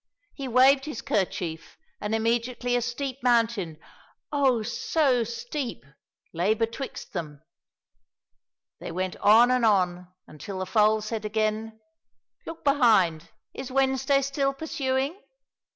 [0.33, 3.77] He waved his kerchief, and immediately a steep mountain—
[4.33, 5.85] oh, so steep!—
[6.33, 7.43] lay betwixt them.
[8.79, 11.79] They went on and on, until the foal said again,''
[12.47, 15.21] Look behind, is Wednesday still pursuing